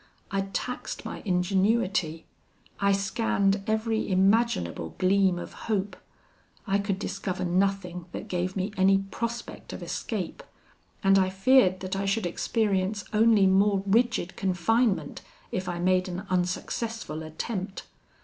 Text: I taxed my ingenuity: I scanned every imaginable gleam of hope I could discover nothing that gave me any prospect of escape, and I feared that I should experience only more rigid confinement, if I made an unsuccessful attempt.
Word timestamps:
I 0.31 0.41
taxed 0.51 1.05
my 1.05 1.21
ingenuity: 1.25 2.25
I 2.79 2.91
scanned 2.91 3.61
every 3.67 4.09
imaginable 4.11 4.95
gleam 4.97 5.37
of 5.37 5.53
hope 5.69 5.95
I 6.65 6.79
could 6.79 6.97
discover 6.97 7.45
nothing 7.45 8.07
that 8.11 8.27
gave 8.27 8.55
me 8.55 8.71
any 8.75 8.97
prospect 8.97 9.73
of 9.73 9.83
escape, 9.83 10.41
and 11.03 11.19
I 11.19 11.29
feared 11.29 11.81
that 11.81 11.95
I 11.95 12.05
should 12.05 12.25
experience 12.25 13.05
only 13.13 13.45
more 13.45 13.83
rigid 13.85 14.35
confinement, 14.35 15.21
if 15.51 15.69
I 15.69 15.77
made 15.77 16.07
an 16.09 16.25
unsuccessful 16.31 17.21
attempt. 17.21 17.83